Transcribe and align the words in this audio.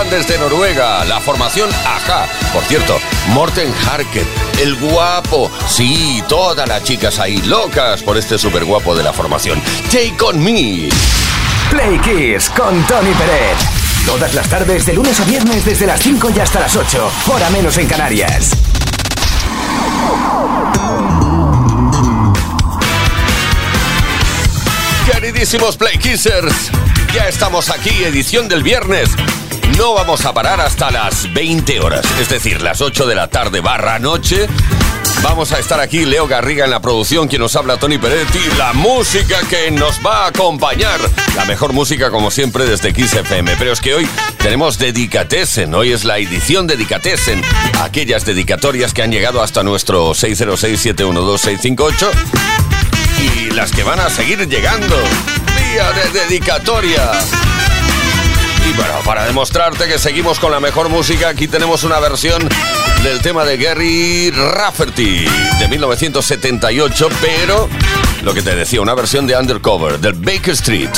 saludan 0.00 0.10
desde 0.10 0.38
Noruega, 0.38 1.04
la 1.04 1.20
formación 1.20 1.68
Aja. 1.86 2.26
Por 2.52 2.62
cierto, 2.64 2.98
Morten 3.28 3.72
Harket, 3.86 4.26
el 4.60 4.76
guapo. 4.76 5.50
Sí, 5.68 6.22
todas 6.28 6.68
las 6.68 6.82
chicas 6.84 7.18
ahí 7.18 7.38
locas 7.42 8.02
por 8.02 8.16
este 8.16 8.38
super 8.38 8.64
guapo 8.64 8.94
de 8.94 9.02
la 9.02 9.12
formación. 9.12 9.60
Take 9.90 10.16
on 10.22 10.42
me. 10.42 10.88
Play 11.70 11.98
Kiss 12.02 12.50
con 12.50 12.82
Tony 12.86 13.12
Pérez. 13.12 13.58
Todas 14.06 14.34
las 14.34 14.48
tardes, 14.48 14.86
de 14.86 14.94
lunes 14.94 15.20
a 15.20 15.24
viernes, 15.24 15.64
desde 15.64 15.86
las 15.86 16.00
5 16.00 16.30
y 16.34 16.40
hasta 16.40 16.60
las 16.60 16.74
8. 16.76 17.10
Hora 17.28 17.50
menos 17.50 17.76
en 17.78 17.86
Canarias. 17.86 18.50
Queridísimos 25.12 25.76
Play 25.76 25.98
Kissers, 25.98 26.70
ya 27.12 27.28
estamos 27.28 27.68
aquí, 27.70 28.04
edición 28.04 28.48
del 28.48 28.62
viernes. 28.62 29.10
No 29.76 29.94
vamos 29.94 30.24
a 30.24 30.32
parar 30.34 30.60
hasta 30.60 30.90
las 30.90 31.32
20 31.32 31.80
horas, 31.80 32.04
es 32.20 32.28
decir, 32.28 32.60
las 32.62 32.80
8 32.80 33.06
de 33.06 33.14
la 33.14 33.28
tarde 33.28 33.60
barra 33.60 33.98
noche. 33.98 34.46
Vamos 35.22 35.52
a 35.52 35.58
estar 35.58 35.80
aquí, 35.80 36.06
Leo 36.06 36.26
Garriga 36.26 36.64
en 36.64 36.70
la 36.70 36.80
producción, 36.80 37.28
quien 37.28 37.42
nos 37.42 37.54
habla 37.54 37.76
Tony 37.76 37.98
Peretti, 37.98 38.38
la 38.56 38.72
música 38.72 39.38
que 39.48 39.70
nos 39.70 40.00
va 40.04 40.24
a 40.24 40.28
acompañar. 40.28 40.98
La 41.36 41.44
mejor 41.44 41.74
música, 41.74 42.10
como 42.10 42.30
siempre, 42.30 42.64
desde 42.64 42.92
Kiss 42.92 43.12
FM. 43.14 43.56
Pero 43.58 43.72
es 43.72 43.80
que 43.80 43.94
hoy 43.94 44.08
tenemos 44.38 44.78
Dedicatesen, 44.78 45.74
hoy 45.74 45.92
es 45.92 46.04
la 46.04 46.18
edición 46.18 46.66
Dedicatesen. 46.66 47.42
Aquellas 47.82 48.24
dedicatorias 48.24 48.94
que 48.94 49.02
han 49.02 49.12
llegado 49.12 49.42
hasta 49.42 49.62
nuestro 49.62 50.10
606-712-658 50.12 52.10
y 53.18 53.50
las 53.50 53.72
que 53.72 53.82
van 53.82 54.00
a 54.00 54.08
seguir 54.08 54.48
llegando. 54.48 54.96
Día 55.58 55.92
de 55.92 56.20
dedicatoria. 56.20 57.12
Y 58.68 58.72
bueno, 58.72 58.94
para 59.04 59.24
demostrarte 59.24 59.86
que 59.86 59.98
seguimos 59.98 60.38
con 60.38 60.52
la 60.52 60.60
mejor 60.60 60.88
música, 60.88 61.28
aquí 61.28 61.48
tenemos 61.48 61.84
una 61.84 61.98
versión 61.98 62.48
del 63.02 63.20
tema 63.20 63.44
de 63.44 63.56
Gary 63.56 64.30
Rafferty 64.30 65.24
de 65.58 65.68
1978, 65.68 67.08
pero 67.20 67.68
lo 68.22 68.34
que 68.34 68.42
te 68.42 68.54
decía, 68.54 68.80
una 68.80 68.94
versión 68.94 69.26
de 69.26 69.36
Undercover 69.36 69.98
del 69.98 70.14
Baker 70.14 70.54
Street. 70.54 70.90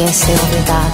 Pudiese 0.00 0.32
olvidar? 0.32 0.89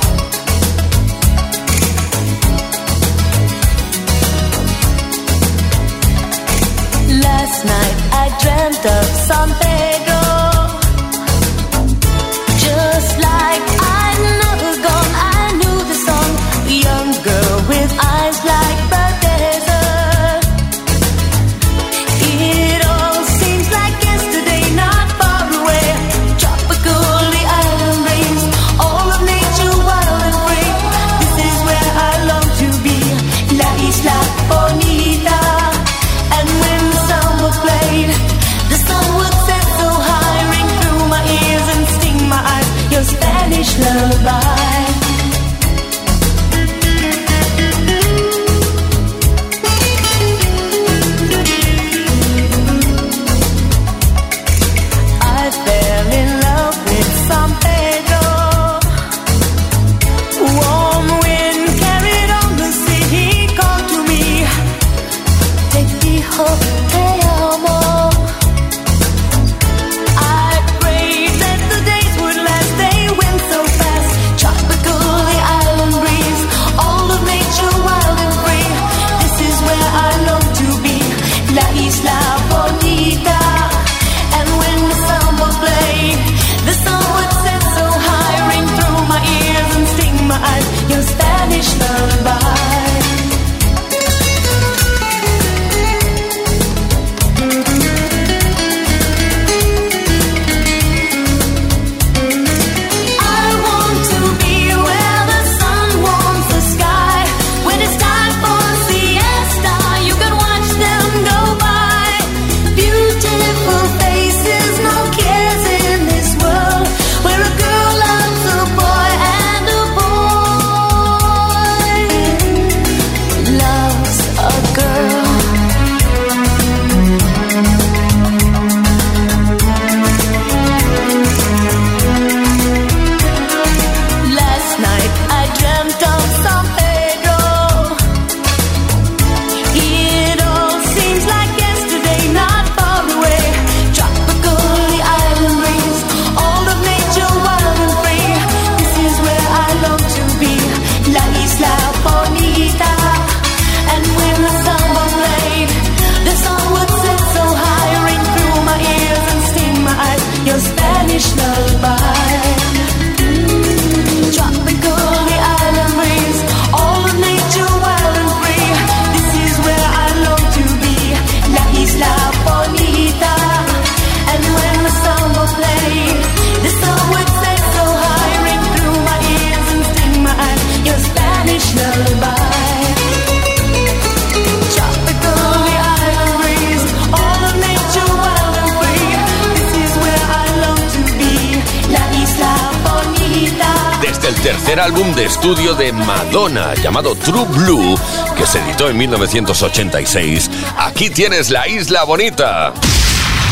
De 194.97 195.27
estudio 195.27 195.75
de 195.75 195.93
Madonna 195.93 196.75
llamado 196.75 197.15
True 197.17 197.45
Blue, 197.51 197.99
que 198.35 198.47
se 198.47 198.59
editó 198.61 198.89
en 198.89 198.97
1986. 198.97 200.51
Aquí 200.79 201.11
tienes 201.11 201.51
la 201.51 201.69
isla 201.69 202.05
bonita. 202.05 202.73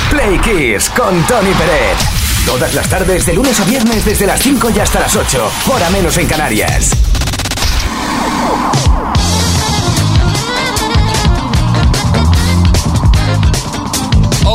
Play 0.08 0.38
Kiss 0.38 0.88
con 0.88 1.22
Tony 1.26 1.50
Peret. 1.50 2.46
Todas 2.46 2.72
las 2.72 2.88
tardes, 2.88 3.26
de 3.26 3.34
lunes 3.34 3.60
a 3.60 3.64
viernes, 3.64 4.06
desde 4.06 4.26
las 4.26 4.40
5 4.40 4.70
y 4.74 4.78
hasta 4.78 5.00
las 5.00 5.14
8, 5.14 5.50
hora 5.70 5.90
menos 5.90 6.16
en 6.16 6.26
Canarias. 6.26 6.92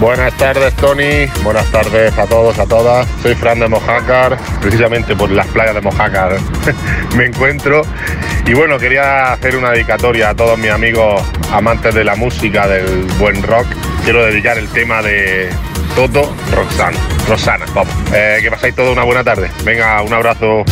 Buenas 0.00 0.36
tardes 0.36 0.76
Tony, 0.76 1.24
buenas 1.42 1.64
tardes 1.72 2.12
a 2.18 2.26
todos, 2.26 2.58
a 2.58 2.66
todas. 2.66 3.08
Soy 3.22 3.34
Fran 3.34 3.58
de 3.58 3.68
Mojácar, 3.68 4.36
precisamente 4.60 5.16
por 5.16 5.30
las 5.30 5.46
playas 5.46 5.76
de 5.76 5.80
Mojácar 5.80 6.36
me 7.16 7.24
encuentro. 7.24 7.80
Y 8.44 8.52
bueno, 8.52 8.78
quería 8.78 9.32
hacer 9.32 9.56
una 9.56 9.70
dedicatoria 9.70 10.28
a 10.28 10.34
todos 10.34 10.58
mis 10.58 10.70
amigos 10.70 11.22
amantes 11.54 11.94
de 11.94 12.04
la 12.04 12.16
música, 12.16 12.68
del 12.68 13.06
buen 13.18 13.42
rock. 13.42 13.64
Quiero 14.04 14.26
dedicar 14.26 14.58
el 14.58 14.68
tema 14.68 15.00
de 15.00 15.48
Toto 15.98 16.32
Roxana. 16.52 16.96
Rosana, 17.26 17.66
vamos. 17.74 17.92
Eh, 18.14 18.38
que 18.40 18.50
pasáis 18.52 18.72
toda 18.72 18.92
una 18.92 19.02
buena 19.02 19.24
tarde. 19.24 19.50
Venga, 19.64 20.00
un 20.02 20.12
abrazo. 20.12 20.64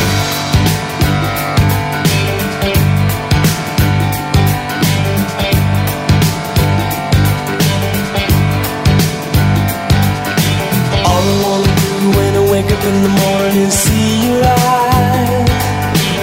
in 12.87 13.03
the 13.03 13.09
morning, 13.09 13.69
see 13.69 14.23
you 14.23 14.33
live. 14.39 15.49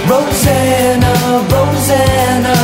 Rosanna, 0.09 1.13
Rosanna, 1.53 2.55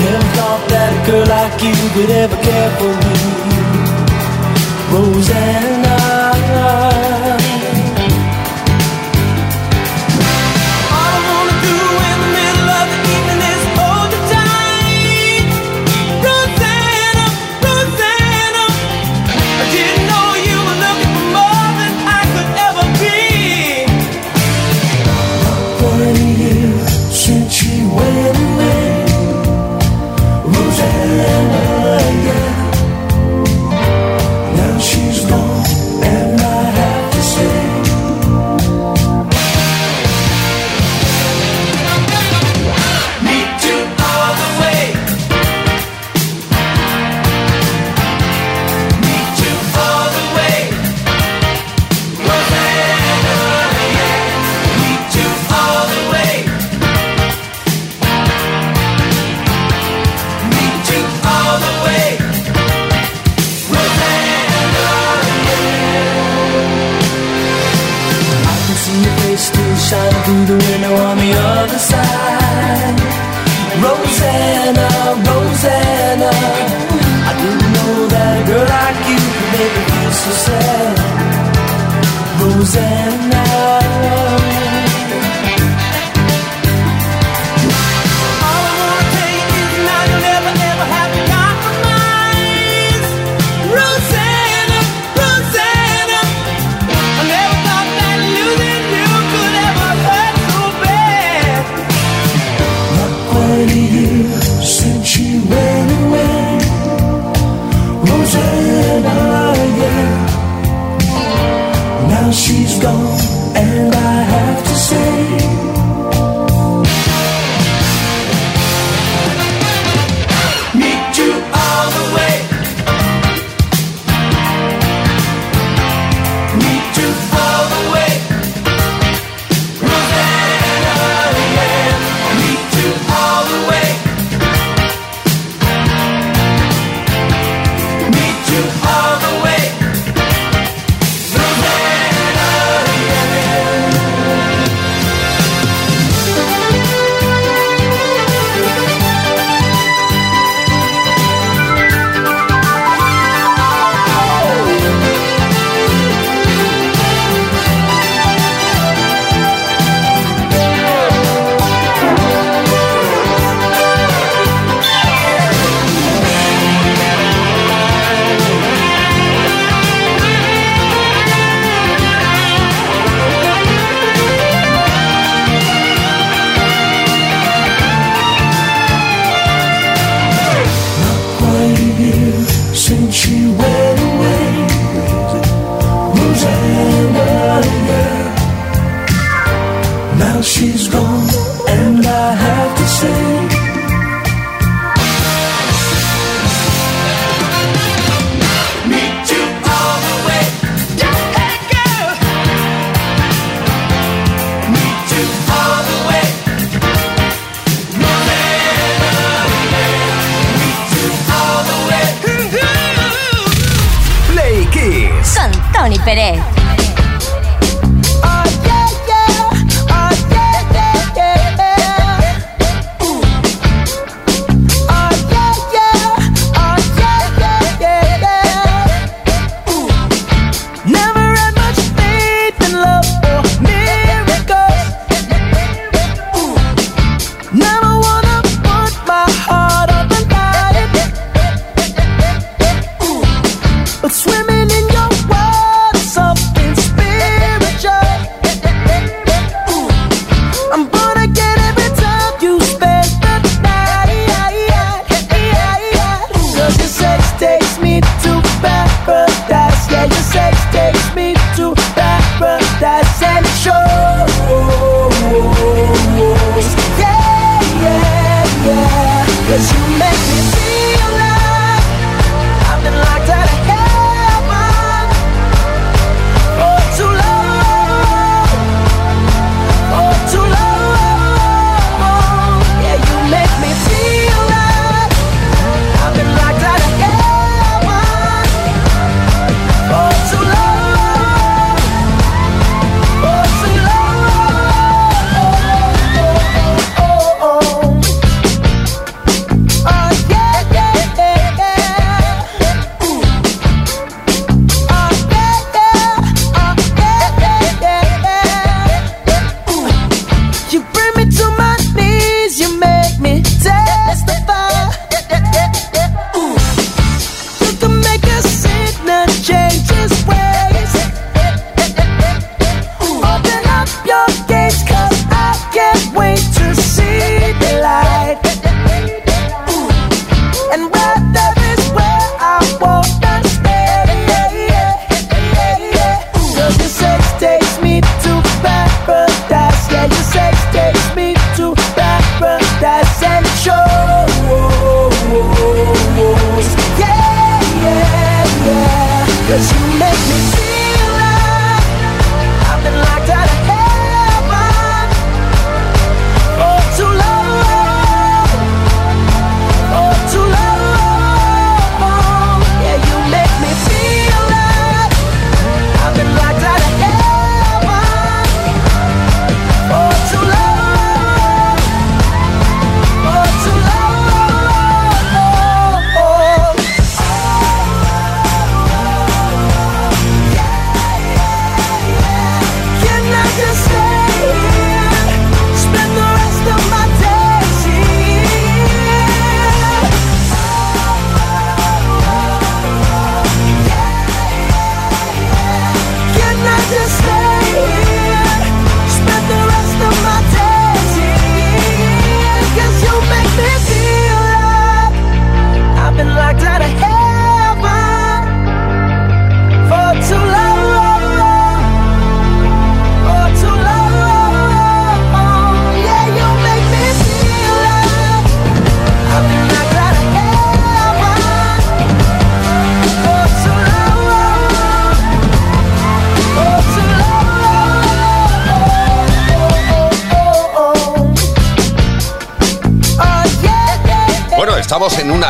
never 0.00 0.24
thought 0.36 0.64
that 0.70 0.90
a 0.96 1.00
girl 1.06 1.26
like 1.26 1.62
you 1.62 1.76
would 1.96 2.10
ever 2.10 2.36
care 2.42 2.70
for 2.78 2.92
me. 3.04 3.53
Rosanna. 4.94 5.73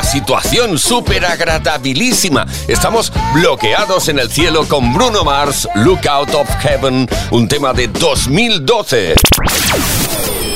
situación 0.02 0.78
súper 0.78 1.24
agradabilísima. 1.24 2.46
Estamos 2.68 3.12
bloqueados 3.32 4.08
en 4.08 4.18
el 4.18 4.30
cielo 4.30 4.66
con 4.66 4.92
Bruno 4.92 5.24
Mars, 5.24 5.68
Look 5.74 6.08
Out 6.08 6.34
of 6.34 6.48
Heaven, 6.60 7.08
un 7.30 7.48
tema 7.48 7.72
de 7.72 7.88
2012. 7.88 9.14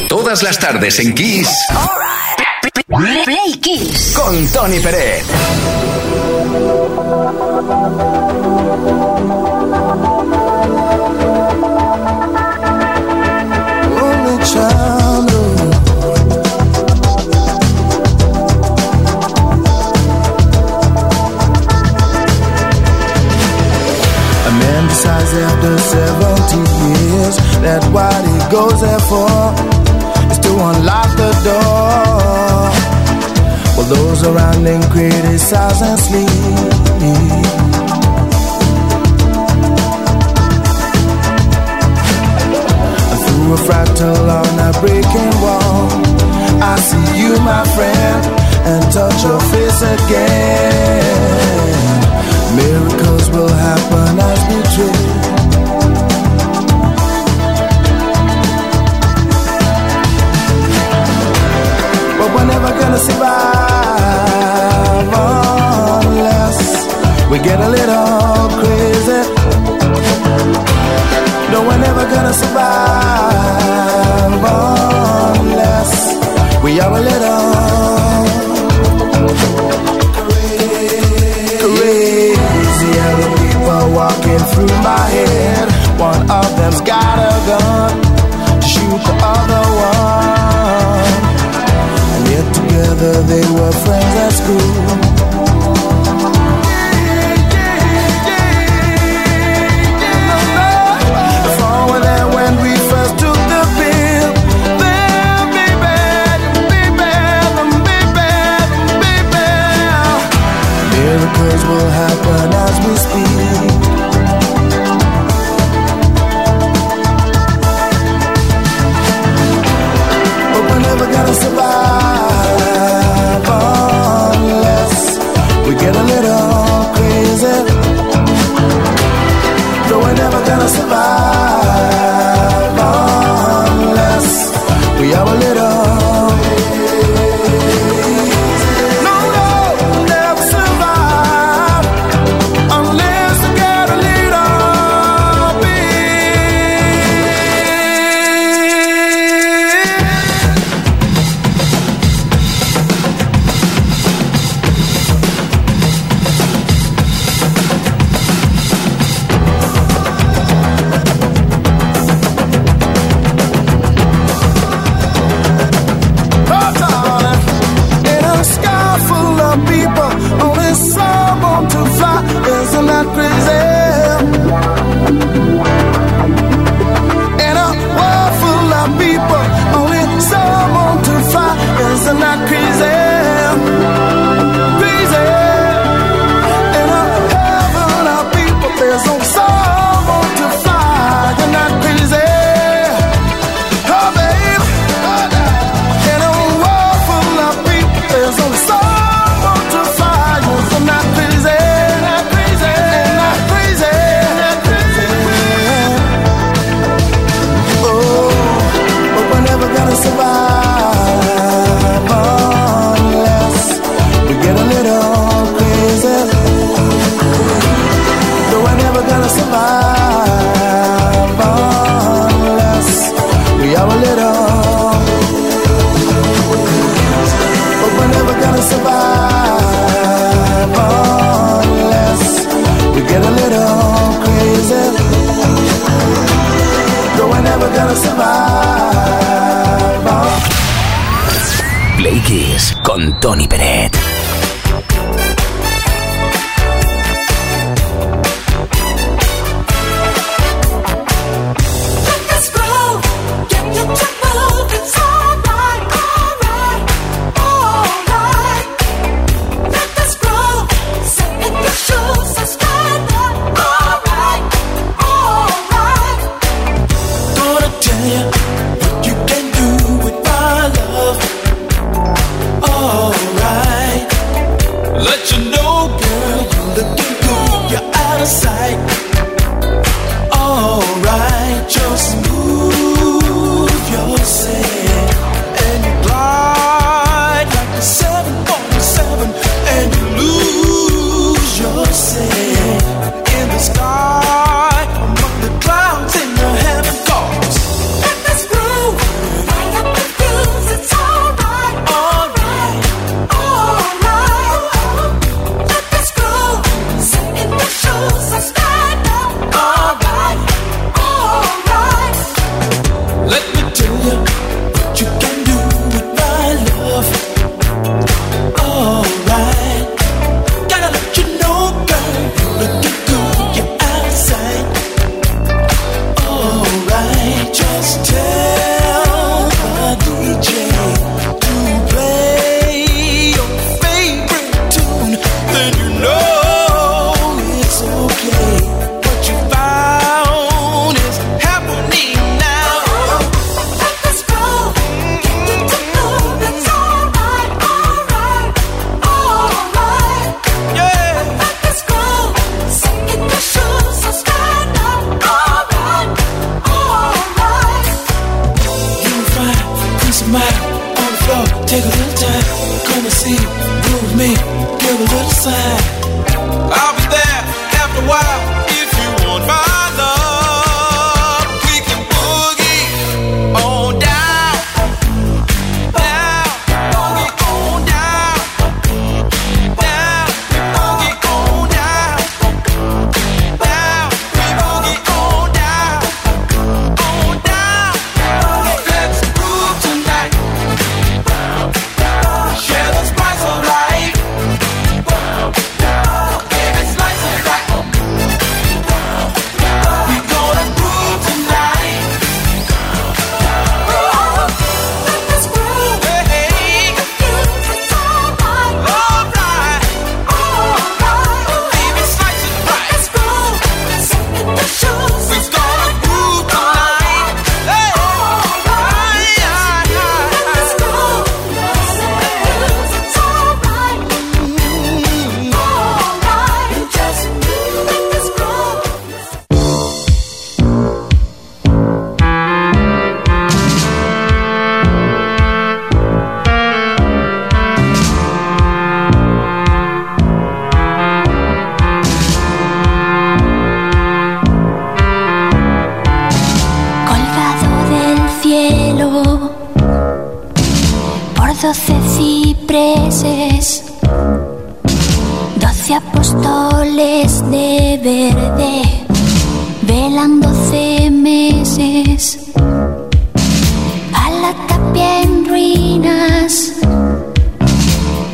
Todas 0.08 0.42
las 0.42 0.58
tardes 0.58 0.98
en 1.00 1.14
Kiss. 1.14 1.48
Right. 2.88 3.24
Play 3.24 3.60
Kiss. 3.60 4.14
Con 4.16 4.46
Tony 4.48 4.80
Pérez. 4.80 5.24
That 27.62 27.82
what 27.90 28.22
he 28.22 28.38
goes 28.54 28.80
there 28.80 29.02
for 29.10 29.26
Is 30.30 30.38
to 30.46 30.52
unlock 30.54 31.10
the 31.18 31.32
door. 31.42 32.70
While 33.74 33.82
well, 33.82 33.88
those 33.94 34.22
around 34.22 34.64
him 34.64 34.82
criticize 34.94 35.82
and 35.82 35.98
sleep. 35.98 36.30
Through 43.26 43.54
a 43.54 43.60
fractal 43.66 44.30
on 44.38 44.54
a 44.62 44.70
breaking 44.80 45.34
wall. 45.42 45.90
I 46.62 46.78
see 46.78 47.06
you 47.18 47.38
my 47.42 47.64
friend 47.74 48.22
And 48.70 48.82
touch 48.92 49.22
your 49.24 49.40
face 49.50 49.82
again. 49.82 51.08
Miracles 52.54 53.30
will 53.30 53.48
happen 53.48 54.18
as 54.18 54.40
we 54.48 54.58
dream 54.76 55.07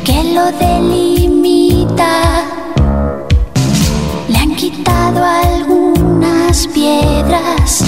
que 0.05 0.23
lo 0.33 0.45
delimita. 0.57 2.45
Le 4.29 4.37
han 4.37 4.55
quitado 4.55 5.21
algunas 5.21 6.65
piedras. 6.67 7.84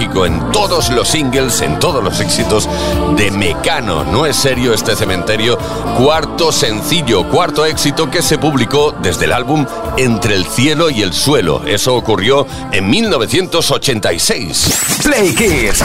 En 0.00 0.52
todos 0.52 0.90
los 0.90 1.08
singles, 1.08 1.60
en 1.60 1.80
todos 1.80 2.04
los 2.04 2.20
éxitos 2.20 2.68
de 3.16 3.32
Mecano. 3.32 4.04
No 4.04 4.26
es 4.26 4.36
serio 4.36 4.72
este 4.72 4.94
cementerio. 4.94 5.58
Cuarto 5.96 6.52
sencillo, 6.52 7.28
cuarto 7.28 7.64
éxito 7.64 8.08
que 8.08 8.22
se 8.22 8.38
publicó 8.38 8.94
desde 9.02 9.24
el 9.24 9.32
álbum 9.32 9.66
Entre 9.96 10.36
el 10.36 10.46
cielo 10.46 10.88
y 10.88 11.02
el 11.02 11.12
suelo. 11.12 11.64
Eso 11.66 11.96
ocurrió 11.96 12.46
en 12.70 12.88
1986. 12.88 15.00
Play 15.02 15.34
Kids. 15.34 15.82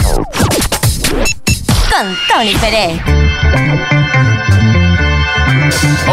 Con 1.90 2.16
Tony 2.28 2.54
Pérez. 2.60 3.00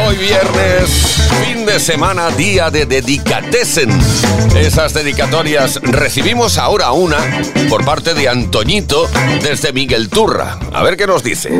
Hoy 0.05 0.15
viernes, 0.17 1.21
fin 1.43 1.65
de 1.65 1.79
semana, 1.79 2.29
día 2.29 2.69
de 2.69 2.85
dedicatesen. 2.85 3.89
Esas 4.55 4.93
dedicatorias 4.93 5.79
recibimos 5.83 6.57
ahora 6.57 6.91
una 6.91 7.17
por 7.69 7.85
parte 7.85 8.13
de 8.13 8.29
Antoñito 8.29 9.07
desde 9.41 9.73
Miguel 9.73 10.09
Turra. 10.09 10.59
A 10.73 10.83
ver 10.83 10.97
qué 10.97 11.07
nos 11.07 11.23
dice. 11.23 11.51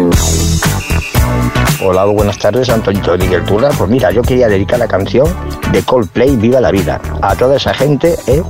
Hola, 1.83 2.05
buenas 2.05 2.37
tardes, 2.37 2.69
Antonito 2.69 3.13
de 3.13 3.17
Miguel 3.19 3.43
Turra. 3.43 3.69
Pues 3.69 3.89
mira, 3.89 4.11
yo 4.11 4.21
quería 4.21 4.47
dedicar 4.47 4.79
la 4.79 4.87
canción 4.87 5.27
de 5.71 5.81
Coldplay, 5.83 6.35
Viva 6.35 6.61
la 6.61 6.71
Vida, 6.71 7.01
a 7.21 7.35
toda 7.35 7.57
esa 7.57 7.73
gente, 7.73 8.17
¿eh? 8.27 8.43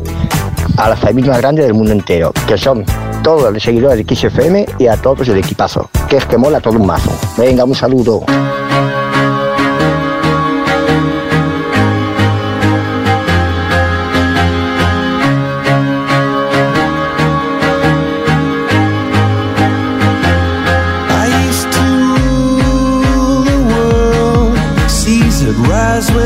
a 0.78 0.90
la 0.90 0.96
familia 0.96 1.32
más 1.32 1.42
grande 1.42 1.64
del 1.64 1.74
mundo 1.74 1.92
entero, 1.92 2.34
que 2.48 2.58
son 2.58 2.86
todos 3.24 3.54
los 3.54 3.62
seguidores 3.62 4.06
de 4.06 4.16
XFM 4.16 4.66
y 4.80 4.88
a 4.88 4.98
todos 4.98 5.28
el 5.28 5.38
equipazo, 5.38 5.90
que 6.10 6.18
es 6.18 6.26
que 6.26 6.38
mola 6.38 6.60
todo 6.60 6.78
un 6.78 6.88
mazo. 6.88 7.12
Venga, 7.38 7.64
un 7.64 7.76
saludo. 7.76 8.26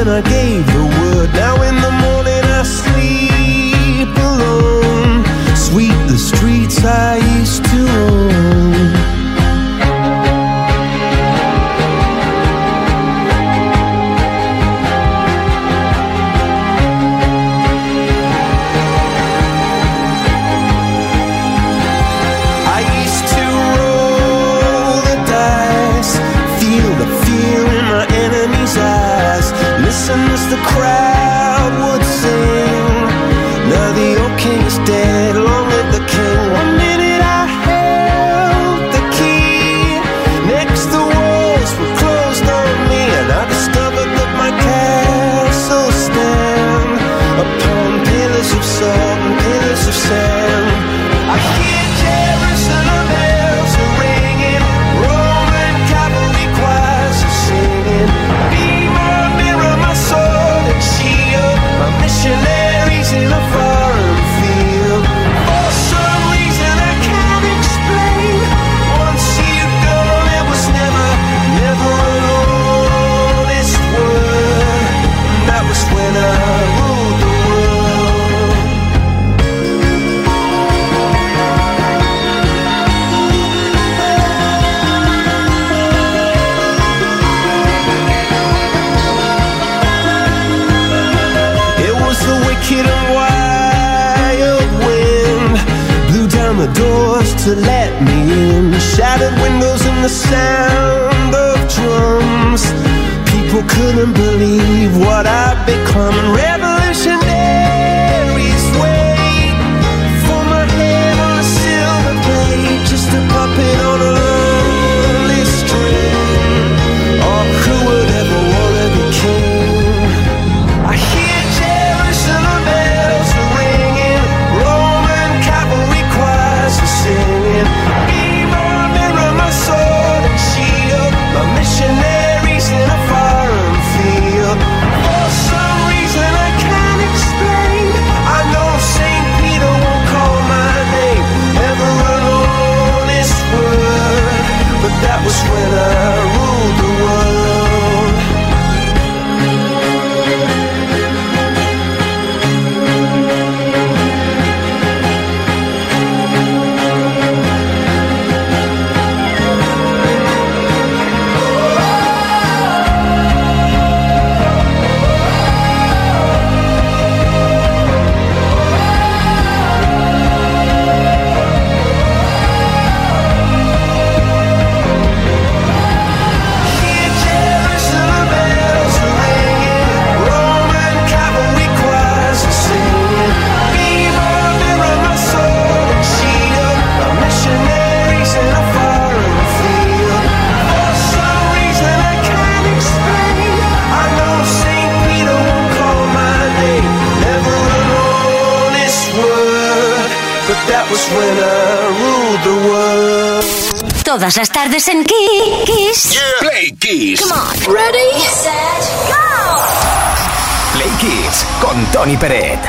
I 0.08 0.22
gave 0.22 0.75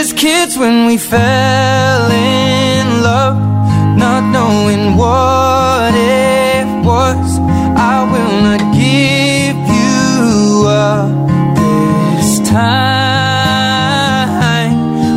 just 0.00 0.16
kids 0.16 0.56
when 0.56 0.86
we 0.86 0.96
fell 0.96 2.08
in 2.12 3.02
love, 3.02 3.36
not 3.98 4.22
knowing 4.30 4.96
what 4.96 5.92
it 5.92 6.66
was. 6.86 7.38
I 7.90 8.04
will 8.12 8.42
not 8.46 8.60
give 8.84 9.56
you 9.76 10.68
up 10.68 11.10
this 11.56 12.38
time. 12.48 12.78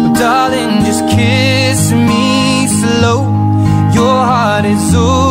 Well, 0.02 0.14
darling, 0.16 0.84
just 0.84 1.04
kiss 1.16 1.92
me 1.92 2.66
slow. 2.82 3.20
Your 3.94 4.18
heart 4.32 4.66
is 4.66 4.96
over. 4.96 5.31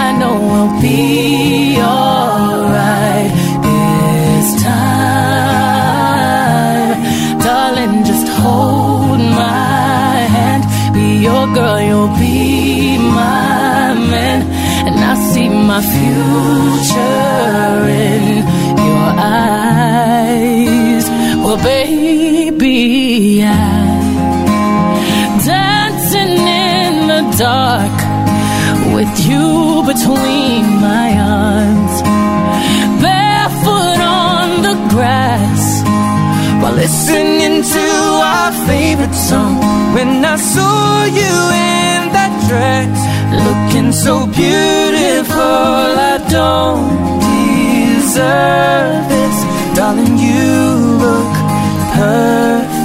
I 0.00 0.02
know 0.18 0.34
we'll 0.50 0.74
be 0.80 1.76
alright 1.80 3.30
this 3.66 4.48
time. 4.62 6.12
Darling, 7.46 7.94
just 8.10 8.26
hold 8.40 9.20
my 9.20 10.16
hand. 10.36 10.62
Be 10.94 11.06
your 11.28 11.44
girl, 11.58 11.80
you'll 11.88 12.14
be 12.18 12.98
my 12.98 13.94
man. 14.12 14.40
And 14.86 14.96
I 15.12 15.14
see 15.30 15.48
my 15.72 15.82
future 15.94 17.86
in 18.08 18.24
your 18.88 19.08
eyes. 19.46 21.04
Well, 21.44 21.60
baby, 21.62 23.44
I'm 23.44 25.38
dancing 25.50 26.34
in 26.66 26.92
the 27.12 27.22
dark 27.38 28.11
with 29.02 29.26
you 29.26 29.82
between 29.92 30.62
my 30.88 31.08
arms. 31.18 31.94
Barefoot 33.02 34.00
on 34.00 34.48
the 34.66 34.76
grass 34.92 35.62
while 36.60 36.76
listening 36.84 37.54
to 37.76 37.86
our 38.32 38.52
favorite 38.70 39.16
song. 39.28 39.54
When 39.96 40.24
I 40.24 40.36
saw 40.36 41.04
you 41.20 41.34
in 41.74 42.00
that 42.16 42.32
dress, 42.48 42.98
looking 43.46 43.90
so 44.04 44.14
beautiful, 44.42 45.86
I 46.12 46.16
don't 46.38 46.86
deserve 47.32 49.02
this. 49.14 49.36
Darling, 49.76 50.16
you 50.26 50.46
look 51.04 51.34
perfect 51.98 52.81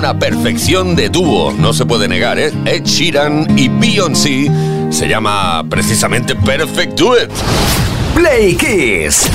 una 0.00 0.18
perfección 0.18 0.96
de 0.96 1.10
dúo, 1.10 1.52
no 1.52 1.74
se 1.74 1.84
puede 1.84 2.08
negar, 2.08 2.38
¿eh? 2.38 2.50
Ed 2.64 2.84
Sheeran 2.84 3.46
y 3.58 3.68
Beyoncé 3.68 4.50
se 4.88 5.06
llama 5.06 5.62
precisamente 5.68 6.34
Perfect 6.34 6.98
Duet. 6.98 7.30
Play 8.14 8.56
Kiss. 8.56 9.28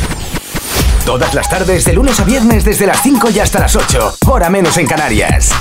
Todas 1.06 1.36
las 1.36 1.48
tardes, 1.52 1.86
de 1.86 1.94
lunes 1.94 2.20
a 2.20 2.24
viernes, 2.24 2.66
desde 2.66 2.88
las 2.88 3.00
5 3.04 3.30
y 3.30 3.40
hasta 3.40 3.60
las 3.60 3.76
8. 3.76 4.18
Hora 4.26 4.50
menos 4.50 4.76
en 4.78 4.88
Canarias. 4.88 5.52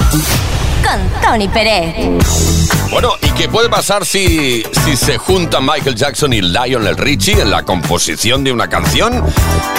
Con 0.82 1.20
Tony 1.20 1.48
Pérez. 1.48 2.63
Bueno, 2.90 3.12
¿y 3.22 3.30
qué 3.30 3.48
puede 3.48 3.68
pasar 3.68 4.04
si, 4.04 4.62
si 4.84 4.96
se 4.96 5.18
juntan 5.18 5.64
Michael 5.64 5.94
Jackson 5.94 6.32
y 6.32 6.40
Lionel 6.40 6.96
Richie 6.96 7.40
en 7.40 7.50
la 7.50 7.62
composición 7.62 8.44
de 8.44 8.52
una 8.52 8.68
canción? 8.68 9.24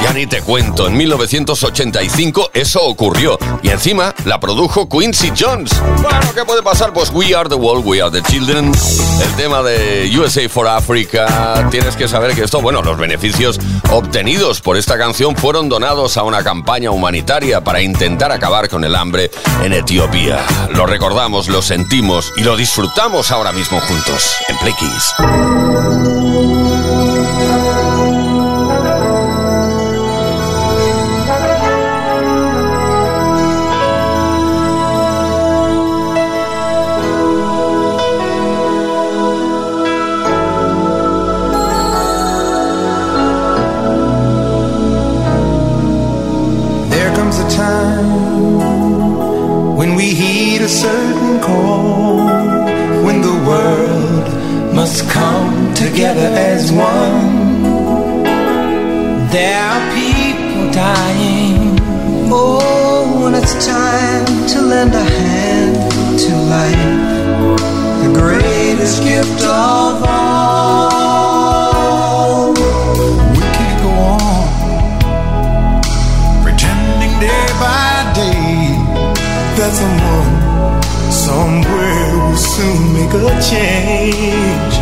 Ya 0.03 0.13
ni 0.13 0.27
te 0.27 0.41
cuento, 0.41 0.87
en 0.87 0.97
1985 0.97 2.51
eso 2.53 2.83
ocurrió 2.83 3.37
y 3.63 3.69
encima 3.69 4.13
la 4.25 4.39
produjo 4.39 4.89
Quincy 4.89 5.31
Jones. 5.37 5.71
Bueno, 6.01 6.19
¿qué 6.33 6.43
puede 6.45 6.61
pasar? 6.61 6.93
Pues 6.93 7.09
We 7.11 7.35
Are 7.35 7.47
the 7.47 7.55
World, 7.55 7.85
We 7.85 8.01
Are 8.01 8.11
the 8.11 8.21
Children, 8.29 8.71
el 9.21 9.35
tema 9.35 9.61
de 9.61 10.11
USA 10.17 10.47
for 10.49 10.67
Africa. 10.67 11.67
Tienes 11.71 11.95
que 11.95 12.07
saber 12.07 12.35
que 12.35 12.43
esto, 12.43 12.61
bueno, 12.61 12.81
los 12.81 12.97
beneficios 12.97 13.59
obtenidos 13.91 14.61
por 14.61 14.77
esta 14.77 14.97
canción 14.97 15.35
fueron 15.35 15.69
donados 15.69 16.17
a 16.17 16.23
una 16.23 16.43
campaña 16.43 16.91
humanitaria 16.91 17.61
para 17.61 17.81
intentar 17.81 18.31
acabar 18.31 18.67
con 18.69 18.83
el 18.83 18.95
hambre 18.95 19.31
en 19.63 19.73
Etiopía. 19.73 20.45
Lo 20.71 20.85
recordamos, 20.85 21.47
lo 21.47 21.61
sentimos 21.61 22.33
y 22.35 22.41
lo 22.41 22.57
disfrutamos 22.57 22.84
ahora 23.31 23.51
mismo 23.51 23.79
juntos 23.81 24.35
en 24.47 24.57
Play 24.57 24.73
Kiss. 24.73 25.13
A 50.55 50.67
certain 50.67 51.39
call, 51.41 52.14
There 59.35 59.59
are 59.59 59.83
people 59.93 60.71
dying. 60.71 61.75
Oh, 62.31 63.19
when 63.21 63.33
it's 63.35 63.53
time 63.65 64.25
to 64.47 64.61
lend 64.61 64.95
a 64.95 65.03
hand 65.03 65.75
to 66.23 66.31
life, 66.55 66.95
the 68.01 68.11
greatest 68.17 69.03
gift 69.03 69.43
of 69.43 70.03
all. 70.07 70.93
We 73.33 73.41
can't 73.57 73.79
go 73.83 73.91
on 74.15 74.47
pretending 76.41 77.19
day 77.19 77.45
by 77.59 77.91
day 78.15 78.71
that 79.57 79.71
someone 79.81 80.33
somewhere 81.11 82.07
will 82.23 82.39
soon 82.39 82.79
make 82.93 83.13
a 83.13 83.15
change. 83.51 84.75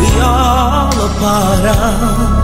We 0.00 0.08
all 0.20 0.92
a 0.92 1.08
part 1.18 1.64
of 1.64 2.43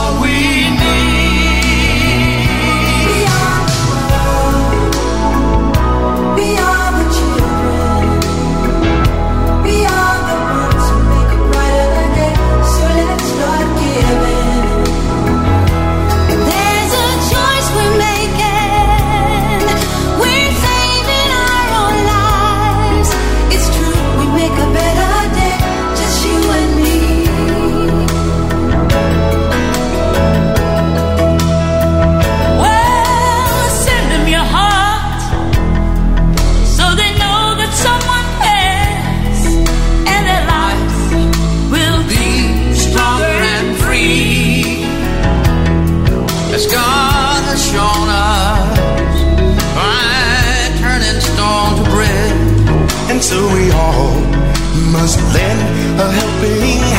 a 56.01 56.11
helping 56.11 56.90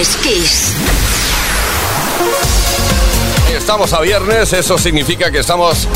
Pues 0.00 0.16
estamos 3.54 3.92
a 3.92 4.00
viernes, 4.00 4.50
eso 4.54 4.78
significa 4.78 5.30
que 5.30 5.40
estamos 5.40 5.86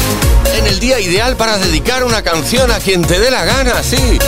en 0.59 0.67
el 0.67 0.79
día 0.79 1.01
ideal 1.01 1.37
para 1.37 1.57
dedicar 1.57 2.05
una 2.05 2.21
canción 2.21 2.71
a 2.71 2.81
quien 2.81 3.01
te 3.01 3.19
dé 3.19 3.31
la 3.31 3.47
gana, 3.47 3.83
sí. 3.83 4.19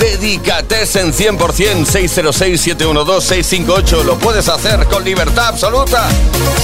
Dedicates 0.00 0.96
en 0.96 1.12
100%, 1.12 1.86
606-712-658. 1.86 4.02
Lo 4.02 4.18
puedes 4.18 4.48
hacer 4.48 4.84
con 4.86 5.04
libertad 5.04 5.46
absoluta. 5.46 6.08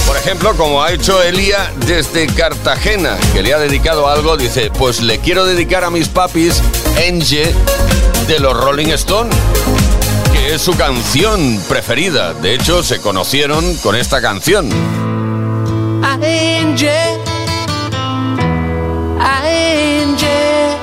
Por 0.05 0.17
ejemplo, 0.17 0.53
como 0.57 0.83
ha 0.83 0.91
hecho 0.91 1.23
Elia 1.23 1.71
desde 1.87 2.27
Cartagena, 2.27 3.17
que 3.31 3.43
le 3.43 3.53
ha 3.53 3.59
dedicado 3.59 4.09
algo, 4.09 4.35
dice, 4.35 4.69
pues 4.77 4.99
le 4.99 5.19
quiero 5.19 5.45
dedicar 5.45 5.85
a 5.85 5.89
mis 5.89 6.09
papis 6.09 6.61
Enge 6.97 7.53
de 8.27 8.39
los 8.39 8.53
Rolling 8.53 8.89
Stones 8.89 9.37
es 10.47 10.61
su 10.61 10.73
canción 10.73 11.59
preferida. 11.69 12.33
De 12.33 12.53
hecho, 12.53 12.83
se 12.83 12.99
conocieron 12.99 13.75
con 13.77 13.95
esta 13.95 14.21
canción. 14.21 14.69
Angel, 16.03 17.19
angel, 19.19 20.77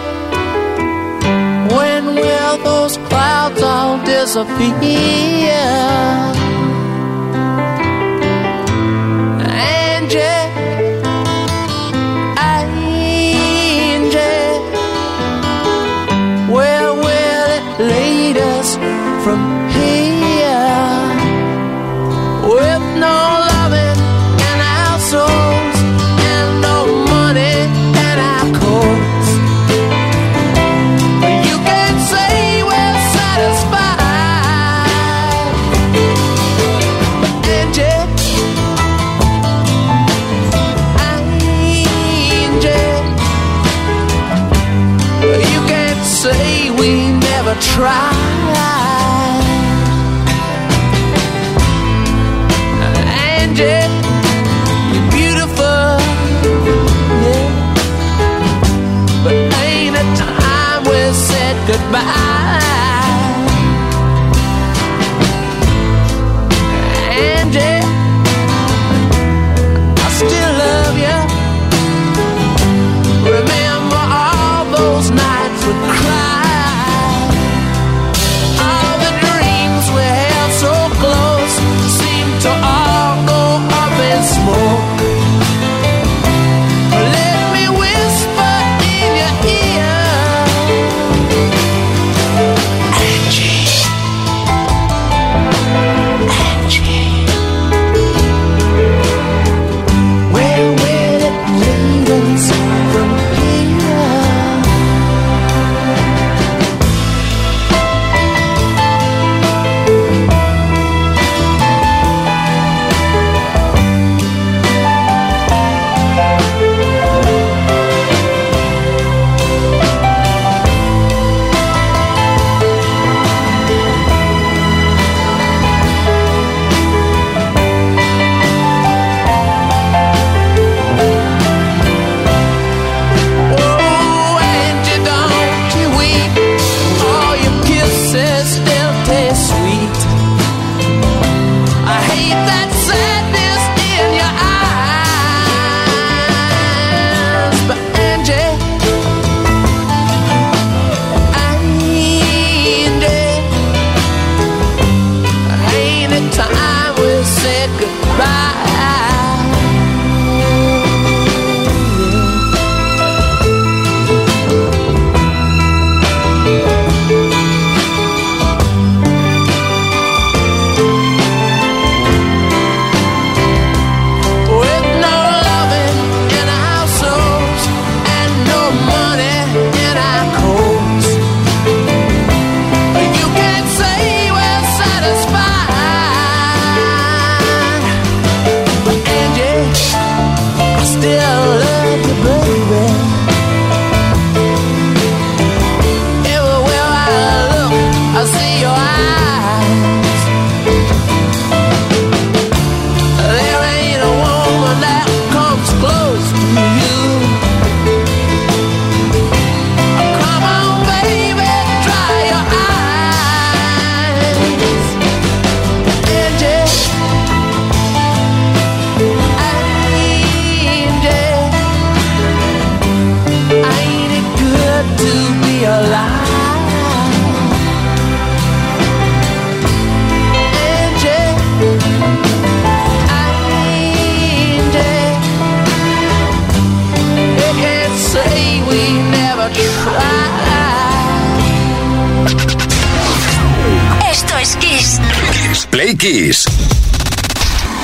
when 1.70 2.14
will 2.14 2.58
those 2.64 2.98
clouds 3.08 3.62
all 3.62 3.98
disappear? 4.04 5.48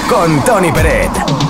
Con 0.07 0.45
Tony 0.45 0.71
Peret. 0.71 1.44